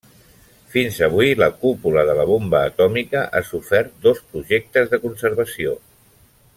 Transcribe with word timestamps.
Fins 0.75 0.95
avui, 1.07 1.33
la 1.41 1.49
Cúpula 1.65 2.05
de 2.09 2.15
la 2.21 2.25
bomba 2.31 2.61
atòmica 2.71 3.21
ha 3.27 3.43
sofert 3.53 3.95
dos 4.07 4.23
projectes 4.33 4.91
de 4.95 5.01
conservació. 5.09 5.77